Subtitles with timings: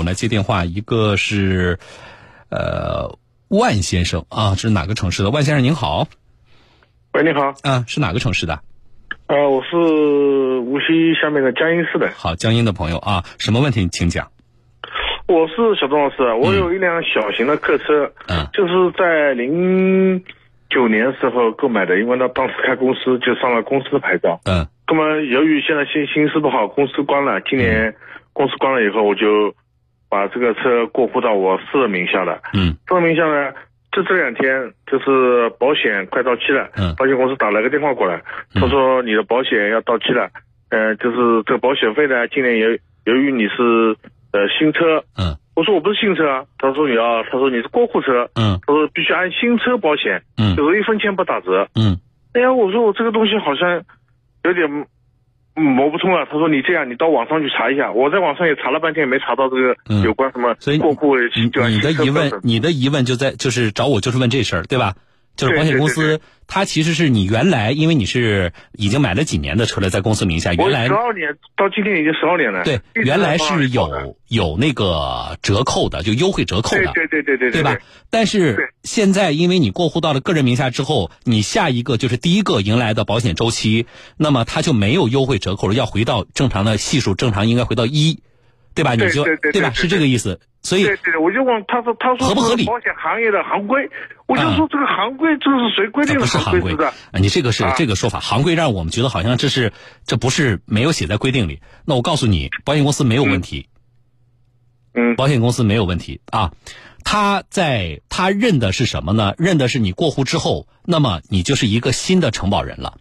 [0.00, 1.78] 我们来接电话，一个是
[2.48, 3.18] 呃
[3.48, 5.28] 万先生啊，是哪个城市的？
[5.28, 6.08] 万先生您好，
[7.12, 8.60] 喂，你好，啊，是哪个城市的？
[9.26, 12.10] 呃，我是无锡下面的江阴市的。
[12.16, 14.30] 好，江阴的朋友啊，什么问题请讲？
[15.28, 20.24] 我是小钟老师，我有一辆小型的客车，嗯就是在零
[20.70, 24.40] 九年时候购买的，因为呢当时开公司就上了公司的牌照。
[24.46, 27.94] 嗯那么由于现在形形势不好，公司关了，今年
[28.32, 29.54] 公司关了以后，我就
[30.10, 32.42] 把这个车过户到我私人名下了。
[32.52, 32.76] 嗯。
[32.86, 33.52] 私人名下呢，
[33.92, 36.94] 就这两天就是保险快到期了，嗯。
[36.96, 38.20] 保险公司打了个电话过来，
[38.54, 38.60] 嗯。
[38.60, 40.28] 他说你的保险要到期了，
[40.70, 42.76] 呃，就是这个保险费呢，今年由
[43.06, 43.96] 由于你是
[44.32, 45.32] 呃新车，嗯。
[45.54, 48.58] 我说我不是新车啊，他说你要，他说你是过户车，嗯。
[48.66, 50.56] 他说必须按新车保险，嗯。
[50.56, 51.68] 就是一分钱不打折。
[51.74, 51.96] 嗯。
[52.34, 53.82] 哎呀，我说我这个东西好像
[54.44, 54.86] 有点嗯
[55.54, 56.24] 摸不通啊。
[56.30, 57.92] 他说你这样，你到网上去查一下。
[57.92, 64.94] 我在网上也查了半天，也没查到这个嗯有关什么所以过户你的疑问你的疑问就在就是找我就是问这事儿对吧？
[65.48, 72.64] 就是保险公司，它其实是你原来因为你是已经买了几年的车了，在公司名下，原来十二年到今天已经十二年了。
[72.64, 77.78] 对原来是有有那个折扣的，就优惠折扣的，对对对对对对吧？
[78.10, 88.20] 但是现在因为你过户到了个人名下之后，你下一个就是第一个迎来的保险周期，那么它就没有优惠折扣了，要回到正常的系数，正常应该回到一，
[88.74, 88.94] 对吧？
[88.94, 89.70] 你就对对对对吧？
[89.70, 90.40] 对是这个意思。
[90.62, 93.88] 所以对对，我就问他说，他说合不合理保险行业的行规，
[94.26, 96.88] 我就啊说这个行规这是谁规定的不是行规规是不是？
[96.88, 99.72] 啊你这个是啊这个说法，行规让我们觉得好像这是
[100.04, 101.62] 这不是没有写在规定里。
[101.86, 103.68] 那我告诉你，保险公司没有问题，
[104.92, 106.52] 嗯保险公司没有问题啊。
[107.02, 109.32] 他在他认的是什么呢？
[109.38, 112.98] 认的是你过户之后，那么你就是一个新的承保人了。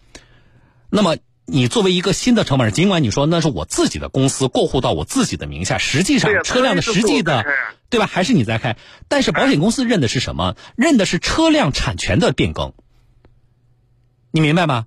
[0.90, 1.17] 那么
[1.52, 7.45] 你作为一个新的承保人，尽管你说那是我自己的公司过户到我自己的名下，实际上车辆的实际的
[7.89, 8.08] 对吧？
[8.08, 10.56] 还是你在开，但是保险公司认的是什么？
[10.75, 12.73] 认的是车辆产权的变更。
[14.31, 14.85] 你明白吗？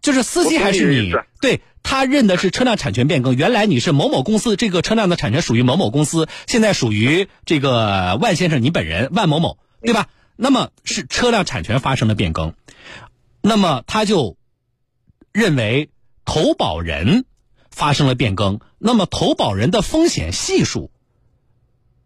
[0.00, 3.36] 就是司机还是你对他认的是车辆产权变更。
[3.36, 10.08] 原来你是某某公司，这个车辆的产权属于某某公司，现在属于这个万先生你本人万某某，对吧？
[10.34, 12.54] 那么是车辆产权发生了变更，
[13.42, 14.36] 那么他就
[15.30, 15.90] 认为
[16.24, 17.24] 投保人
[17.70, 20.90] 发生了变更，那么投保人的风险系数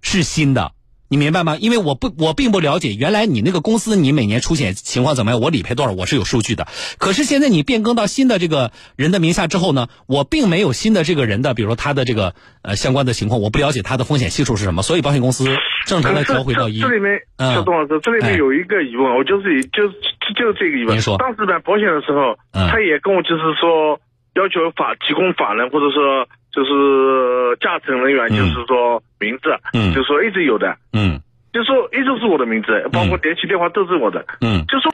[0.00, 0.72] 是新的，
[1.09, 1.56] 你明白吗？
[1.59, 6.69] 因为我不，我并不了解原来你那个公司你每年出险情况怎么样，我理赔多少，我是有数据的。
[6.99, 15.44] 可是现在你变更到新的这个人的名下之后呢，我并没有新的这个人的，比如说他的这个呃相关的情况，我不了解他的风险系数是什么，所以保险公司
[15.87, 16.88] 正常的调回到一这。
[16.88, 19.94] 里面，嗯小董老师，这里哎面有一个疑问，我就是就就
[20.34, 20.94] 就这个疑问。
[20.97, 23.99] 您说当时买保险的时候，嗯他也跟我就是说
[24.36, 28.36] 要求法提供法人或者说就是驾乘人员，嗯。
[28.36, 29.92] 就是说名字，嗯。
[29.94, 31.20] 就是说一直有的，嗯。
[31.52, 34.64] 就是说一直是我的名字，包括联系电话都是我的，嗯。
[34.66, 34.92] 就说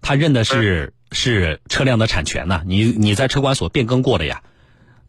[0.00, 4.42] 他认的是是车辆的产权呐、你你在车管所变更过的呀，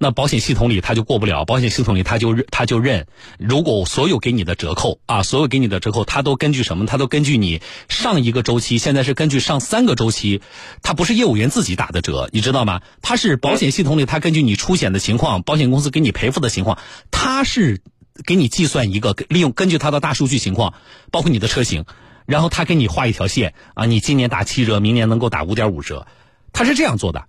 [0.06, 3.08] 那保险系统里他就过不了，保险系统里他就他就认，
[3.40, 6.86] 如果所有给你的折扣啊，所有给你的折扣，他都根据什么？
[6.86, 10.44] 他都根据你上一个周期，现在是根据上三个周期，
[10.84, 12.82] 他不是业务员自己打的折，你知道吗？
[13.02, 16.78] 他是保险系统里，他根据你出险的情况，保险公司给你赔付的情况，
[17.10, 17.82] 他是
[18.28, 20.76] 给你计算一个利用根据他的大数据情况，
[21.10, 21.84] 包括你的车型。
[22.28, 26.06] 然后他给你画一条线啊，你今年打七折，明年能够打五点五折，
[26.54, 27.26] 他是这样做的。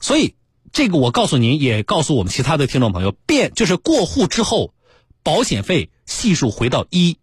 [0.00, 0.34] 所以
[0.76, 4.74] 这个我告诉您，也告诉我们其他的听众朋友，变就是过户之后，
[5.24, 7.16] 保险费系数回到一，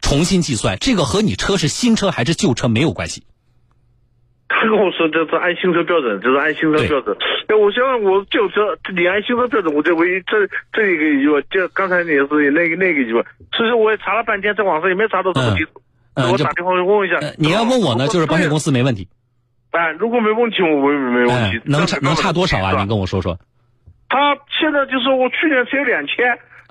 [0.00, 3.24] 重新计算，这个和你车是新车还是旧车没有关系。
[4.46, 7.16] 他跟我说这是按新车标准，这是按新车标准。
[7.48, 15.56] 哎，我想我旧车你按新车标准，我这唯一这这一个疑问，就刚才你也是那个那个疑问，所以说我也查了半天，在网上也没查到这么
[16.30, 18.60] 我打电话问问一下呃，你要问我呢，就是保险公。
[18.60, 19.08] 司没问题。
[19.70, 22.72] 哎，如果没问题，我没没问哎题。，能差能差多少啊？
[22.72, 23.38] 您你跟我说说。
[24.08, 26.16] 他现在就是我去年只有两千，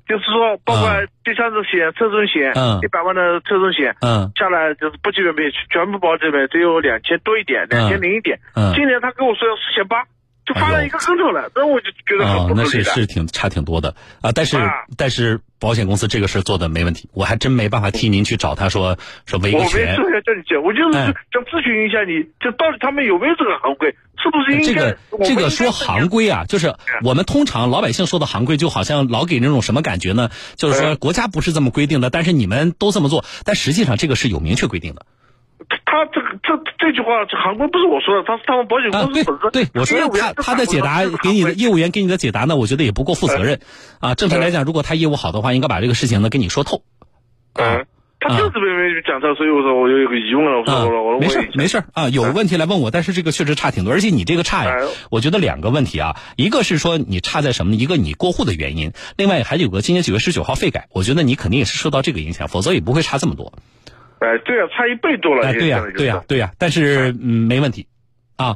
[0.10, 8.40] 就是说包括嗯第三者险、车损险嗯，一百万的车损险，嗯下来就是不计原赔，全部保这边只有两千多一点，两千零一点。
[8.56, 10.02] 嗯今年他跟我说要四千八，
[10.48, 12.92] 就发了一个跟头了，那我就觉得很哦，那是不合理的。
[12.94, 19.86] 是挺差挺多的啊，但是啊但是保险公司这个事儿做的没问题，我还真没办法替您去找他说说维我没我就是
[20.98, 24.74] 哎想咨询一下你，就到底他们有没有这个行规，是不是应该？
[24.74, 30.30] 这个这个说行规啊，就是我们通常老百姓说的行规，就好像老给那种什么感觉呢？
[30.56, 35.06] 就是说嗯国家不是这么规定的，但是你们都这么做，但实际上这个是有明确规定的。
[35.86, 39.52] 他这个这这句话，这行规不是我说的，他是他们保险公司本身。
[39.52, 43.60] 对，我说他他的解答给你的业务员给你的解答呢，我觉得也不够负责任
[44.00, 44.16] 啊。
[44.16, 46.84] 正常来讲，如果他业务好的话，应该把这个事情呢跟你说透。
[47.54, 47.86] 啊嗯，
[48.20, 57.78] 他就是没没讲这，所以我说我有一个疑问了，我说啊我我我没事没事啊，有问题来问我，但是这个确实差挺多，而且你这个差呀哎，我觉得两个问题啊，一个是说你差在什么呢？
[57.78, 63.54] 一个你过户的原因，另外还有个今年九月十九号费改，我觉得你肯定也是受到这个影响，否则也不会差这么多。
[64.20, 65.48] 哎，对啊，差一倍多了。
[65.48, 67.88] 哎，对呀、对呀、对呀、但是嗯，没问题，
[68.36, 68.56] 啊，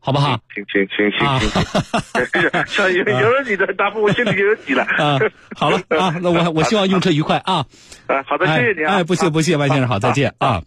[0.00, 0.40] 好不好？
[0.54, 4.84] 行行行行啊行，行， 有有了你的答复，我心里就有底 了。
[4.84, 5.18] 啊，
[5.54, 7.66] 好了啊，那我我希望用车愉快啊。
[8.08, 8.94] 啊，好的，谢谢你啊。
[8.94, 10.62] 哎，哎不谢不谢，万先生好，再见啊。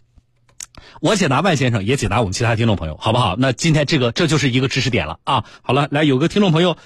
[1.00, 3.36] 我解答万先生，也解答我们其他听众朋友，好不好？
[3.38, 5.44] 那今天这个这就是一个知识点了啊。
[5.62, 6.76] 好了，来有个听众朋友，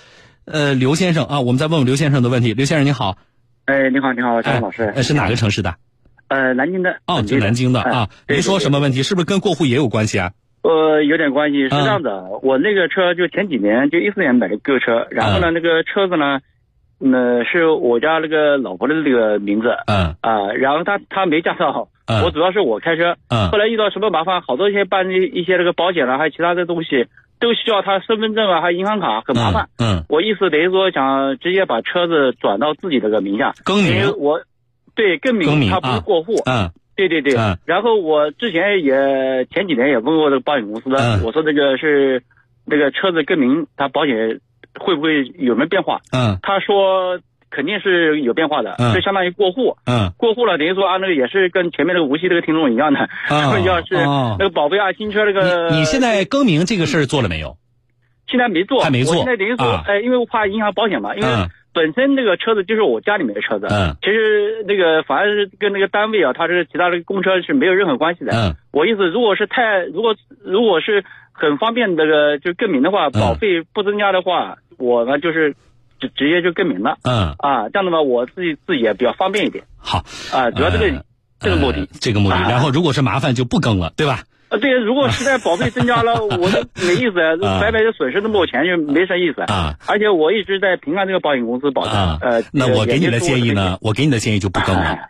[0.47, 2.55] 呃，刘先生啊，我们再问问刘先生的问题。
[2.55, 3.19] 刘先生你好，
[3.67, 4.93] 哎，你好，你好，张哎老师。
[4.97, 5.77] 呃是哪个城市的？
[6.29, 6.99] 呃，南京的。
[7.07, 8.09] 哦，就南京的哎啊。
[8.29, 9.03] 您说什么问题？
[9.03, 10.31] 是不是跟过户也有关系啊？
[10.63, 16.41] 呃，有点关系，是嗯这样的，我那个车就前几年就一四年买的购车，然后呢，嗯那个车子呢，
[17.01, 27.07] 呃，是我家那个老婆的那个名字嗯啊、然后她她没驾照，嗯我主要是我开车，嗯后来遇到什么麻烦，好多一些办一一些那个保险啊，还有其他的东西，
[27.39, 29.69] 都需要他身份证啊，还有银行卡，很麻烦。
[29.79, 34.43] 嗯，我意思等于说想直接把车子转到自己这个名下，更名，我
[34.99, 36.69] 对更名，他不是啊过户，嗯。
[36.97, 37.57] 对对对，嗯。
[37.65, 41.23] 然后我之前也前几年也问过这个保险公司的，嗯。
[41.23, 42.21] 我说这个是
[42.67, 44.41] 那个车子更名，它保险
[44.81, 46.01] 会不会有没有变化？
[46.11, 46.37] 嗯。
[46.43, 48.93] 他说肯定是有变化的，嗯。
[48.95, 49.77] 就相当于过户。
[49.87, 50.11] 嗯。
[50.17, 52.99] 过户了，等于说啊，那个也是跟前面那个无锡这个听众一样的，
[53.31, 54.35] 哦 要是哦。
[54.37, 57.57] 那个宝贝啊，新车那个，你你现在更名这个事儿做了没有？
[58.29, 59.15] 现在没做，还没做。
[59.15, 59.85] 我现在等于说，啊。
[59.87, 68.33] 哎，因为我怕影响保险嘛，因为嗯本身那个车子就是我家里面的车子，嗯其实那个反而是跟那个单位啊，它是其他的公车是没有任何关系的。
[68.33, 75.55] 嗯我意思，如果是太，如果如果是很方便这个就更名的话，嗯保费不增加的话，我呢就是
[76.01, 79.99] 直直接就更名了嗯，啊，这样的话我自己自己也比较方便一点好，
[80.33, 81.05] 啊，主要这个、呃
[81.41, 81.87] 这个目的呃。
[82.01, 82.35] 这个目的。
[82.35, 84.23] 啊然后如果是麻烦就不更了，对吧？
[84.49, 89.43] 啊，对，如果实在保费增加了， 我就没意思，啊白白的损失那么多钱就没啥意思。
[89.43, 93.77] 啊而且我一直在平安这个保险公司保障，啊呃，那我给你的建议呢？
[93.83, 95.09] 我给你的建议就不更了哎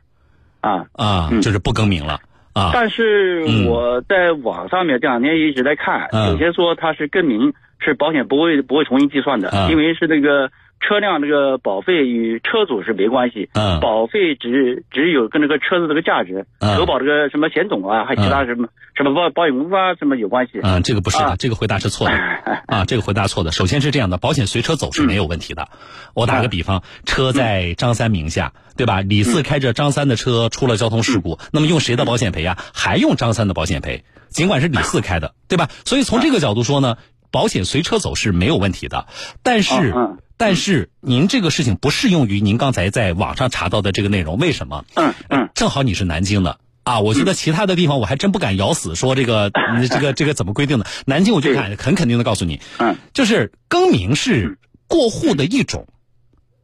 [0.61, 2.19] 啊，啊，嗯就是不更名了
[2.53, 2.71] 啊。
[2.75, 10.51] 但是嗯我在网上面这两天一直在看，嗯有些说它是更名，是保险不会不会重新计算的，嗯因为是那个
[10.81, 20.61] 车辆这个保费与车主是没关系，嗯保费只只有跟这个车子这个价值，嗯投保这个什么险种啊，还有其他什么、什么保保险公司啊什么有关系。
[20.63, 22.15] 嗯，这个不是的，啊这个回答是错的
[22.67, 23.53] 啊，这个回答错的。
[23.53, 25.69] 首先是这样的，保险随车走是没有问题的。
[26.15, 29.01] 我打个比方，车在张三名下，对吧？
[29.01, 32.57] 李四开着张三的车出了交通事故，那么用谁的保险赔呀？
[32.73, 35.69] 还用张三的保险赔，尽管是李四开的，对吧？
[35.85, 36.97] 所以从这个角度说呢，
[37.31, 39.07] 保险随车走是没有问题的。
[39.43, 39.93] 但是
[40.39, 44.87] 但是您这个事情不适用于您刚才在网上查到的这个内容，为什么？
[44.95, 45.51] 嗯嗯。
[45.55, 46.59] 正好你是南京的。
[46.85, 50.87] 啊，我觉得其他的地方我还真不敢咬死说这个 嗯这个这个怎么规定的。
[51.05, 55.87] 南京我就敢很肯定的告诉你，嗯，就是更名是过户的一种。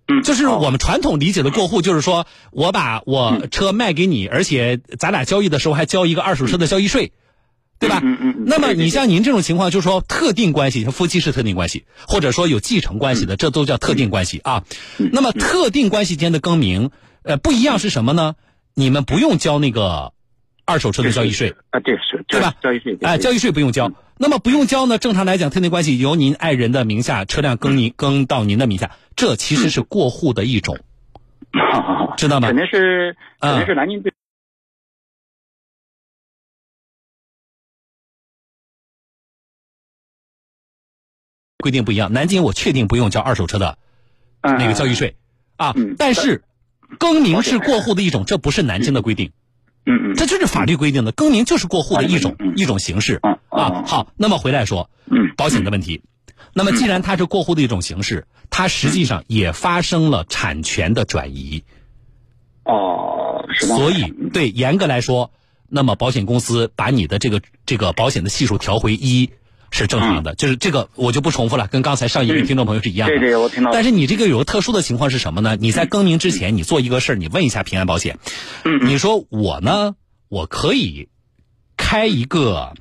[0.08, 0.60] 嗯，就是哦。
[0.62, 7.12] 我们传统理解的过户，就是说我把我车卖给你，而且咱俩交易的时候还交一个二手车的交易税，
[7.78, 8.00] 对吧？
[8.02, 14.64] 嗯嗯嗯那么对对你像您这种情况，就是说特定关系，像夫妻是特定关系，或者说有继承关系的，这都叫特定关系啊。
[14.98, 16.90] 那么特定关系间的更名，
[17.22, 18.34] 呃，不一样是什么呢？
[18.74, 20.12] 你们不用交那个
[20.64, 23.92] 二手车的交易税，啊，对是，对吧交易税，对哎，交易税不用交。
[24.16, 24.96] 那么不用交呢？
[24.98, 30.78] 正常来讲，特定关系由您爱人的名下，车辆更您更到您的名下，这其实是过户的一种，
[32.16, 32.56] 知道吗肯？
[32.56, 34.02] 定是嗯肯定是南京
[41.64, 42.12] 规定不一样。
[42.12, 43.78] 南京我确定不用交二手车的
[44.42, 45.16] 嗯那个交易税
[45.56, 46.44] 啊嗯，但是
[46.98, 49.32] 更名是过户的一种，这不是南京的规定，
[49.86, 51.12] 嗯嗯这就是法律规定的。
[51.12, 53.82] 更名就是过户的一种嗯一种形式嗯啊。
[53.86, 56.02] 好，那么回来说嗯保险的问题。
[56.52, 61.64] 那么既然它是过户的一种形式，它实际上也发生了产权的转移。
[62.64, 63.44] 哦？
[63.60, 65.30] 所以，对严格来说，
[65.68, 69.30] 那么保险公司把你的这个这个保险的系数调回一
[69.74, 73.18] 是正常的，就是这个我就不重复了，跟刚才上一位听众朋友是一样的。
[73.18, 73.72] 对对，我听到。
[73.72, 75.56] 但是你这个有个特殊的情况是什么呢？
[75.60, 78.18] 你在更名之前，你做一个事儿，你问一下平安保险，
[78.64, 79.96] 嗯你说我呢，
[80.28, 81.08] 我可以
[81.76, 82.74] 开一个，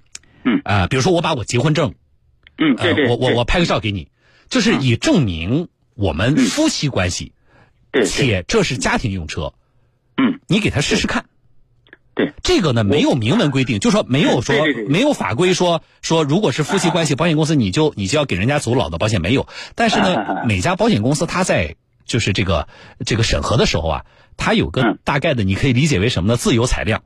[0.46, 0.62] 嗯。
[0.64, 1.96] 呃，比如说我把我结婚证，
[2.60, 4.10] 嗯，呃对对，，对我我我拍个照给你，
[4.48, 7.34] 就是以证明我们夫妻关系，
[8.06, 9.56] 且这是家庭用车，
[10.18, 11.26] 嗯，你给他试试看。
[12.16, 14.56] 对，这个呢没有明文规定，就说没有说
[14.88, 19.48] 没有法规说说如果是夫妻关系，保险公司你就你就要给人家走老的保险没有。
[19.76, 22.68] 但是呢，每家保险公司它在就是这个
[23.06, 24.06] 这个审核的时候啊，
[24.38, 25.00] 它有个嗯。
[25.04, 26.38] 大概的，你可以理解为什么呢？
[26.38, 27.02] 自由裁量。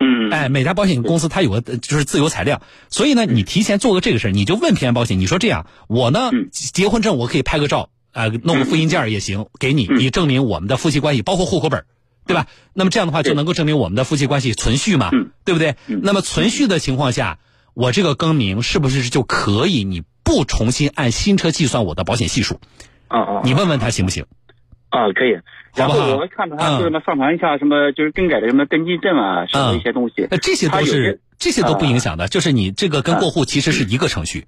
[0.00, 6.50] 嗯，哎，每家保险公司它有个呃就是自由裁量，所以呢，你提前做个这个事儿，你就问平安保险，你说这样，我呢嗯。
[6.52, 10.00] 结婚证我可以拍个照，呃，弄个复印件儿也行，给你，嗯。
[10.00, 11.86] 以证明我们的夫妻关系，包括户口本儿，
[12.28, 12.46] 对吧？
[12.74, 15.74] 那么这样的话就能够证明我们的夫妻关系存续嘛嗯，对不对？
[15.88, 17.38] 嗯那么存续的情况下，
[17.74, 22.60] 我这个更名是不是就可以你不重新按新车计算我的保险系数？
[23.08, 24.26] 啊啊，你问问他行不行？
[24.90, 25.38] 啊，可以。
[25.74, 34.46] 然后我看到他什么上传一下什么，就是更改的什么登记证啊，什么一些东西，呃，这些都是这些都不影响的，就是你这个跟啊过户其实是一个程序。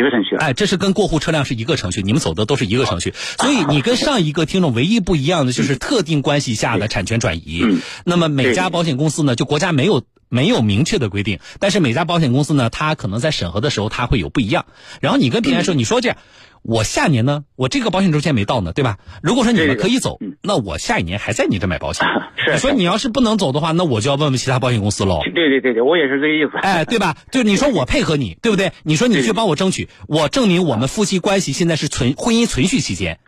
[0.00, 0.46] 一个程序啊。
[0.46, 7.62] 哎，这是跟过户车辆是一个程序，你们走的都是一个程序，所以你跟上一个听众唯一不一样的就是特定关系下的产权转移。
[7.64, 14.66] 嗯那么每家保险公司呢，就国家没有没有明确的规定，但是每家保险公司呢，它可能在审核的时候它会有不一样。
[15.00, 16.18] 然后你跟平安说，你说这样。
[16.62, 18.98] 我下年呢，我这个保险周期还没到呢，对吧？
[19.22, 22.04] 如果说你们可以走嗯，那我下一年还在你这买保险。
[22.52, 25.20] 你说你要是不能走的话，那我就要问问其他保险公司喽。
[25.24, 26.58] 对对对对，我也是这个意思。
[26.60, 27.16] 哎， 对吧？
[27.30, 28.72] 就你说我配合你，对不对？
[28.82, 33.20] 你说你去帮我争取，我证明我们夫妻关系现在是存婚姻存续期间，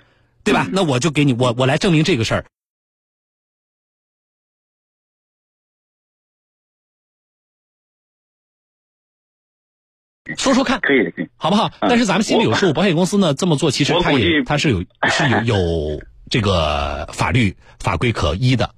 [0.42, 0.66] 对吧？
[0.72, 2.44] 那我就给你，我我来证明这个事儿。
[10.36, 11.28] 说说看，可以的，可以。
[11.36, 11.70] 好不好？
[11.80, 18.70] 但是咱们心里有数， 保险公司呢这么做，其实它也它是有是有有这个法律法规可依的，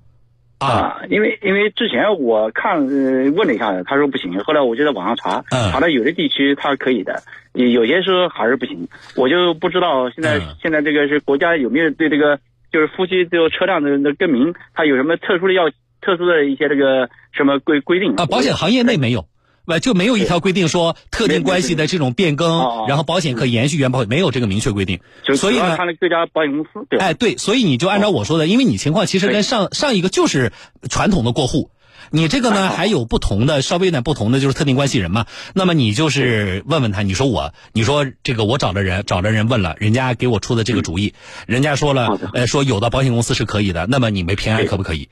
[0.59, 12.39] 啊，啊，因为因为之前我看呃问了一下，他说不行，后来我就在网上查，嗯查到有的地区它是可以的，有有些说还是不行，我就不知道现在、嗯现在这个是国家有没有对这个
[12.73, 15.69] 就是夫妻这个车辆的的更名，它有什么特殊的要
[16.01, 19.27] 特殊的一些这个什么规规定啊，保险行业内没有。
[19.65, 25.01] 不就没有一条规定说特定关系的这种变哦更哦，然后保险可延续原保，没有这个明确规定。
[25.37, 26.99] 所以呢各家保险公司，对？
[26.99, 30.53] 哎，对，所以你就按照我说的，因为你情况其实跟上上一个就是
[30.91, 31.71] 传统的过户，
[32.11, 35.27] 你这个呢还有不同的，稍微有点不同的就是特定关系人嘛。
[35.55, 41.15] 那么你就是问问他，你说我，你说这个我找的人找的人问了，人家给我出的这个主意，
[41.47, 45.09] 人家说了呃，说有的保险公司是可以的，那么你没平安可不可以？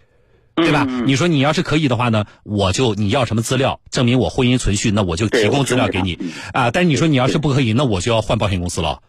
[0.56, 0.86] 对吧？
[1.04, 6.18] 你说你要是可以的话呢，我就你要什么资料证明我婚姻存续，那我就提供资料给你
[6.52, 6.70] 啊。
[6.70, 9.00] 但是你说你要是不可以，那我就要换保险公司了，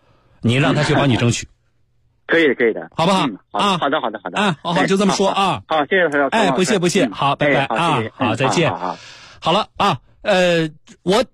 [0.42, 1.48] 你让他去帮你 争取。
[2.28, 6.28] 可以的，可以的，好不好嗯啊好的，好的，好的，啊好好哎就这么说啊好，好谢谢朋友。
[6.30, 8.72] 哎，不谢不谢，嗯好，拜拜啊好，再见。
[9.42, 10.70] 好了啊，呃，
[11.04, 11.26] 我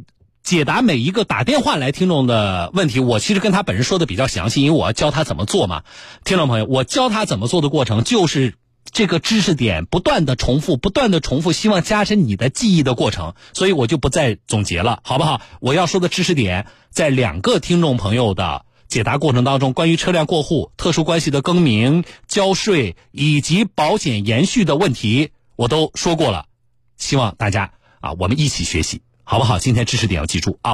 [0.41, 5.83] 解答每一个打电话来听众的问题，我其实跟他本人说的比较详细，因为我要教他怎么做嘛。
[6.23, 8.55] 听众朋友，我教他怎么做的过程就是。
[8.91, 15.41] 这个知识点不断的重复，不断的重复，希望加深你的记忆的过程，所以我就不再总结了，好不好？
[15.59, 26.45] 我要说的知识点，在两个听众朋友的解答过程当中，关于车辆过户、特殊关系的更名、交税以及保险延续的问题，我都说过了。
[26.97, 29.59] 希望大家啊，我们一起学习，好不好？
[29.59, 30.73] 今天知识点要记住啊。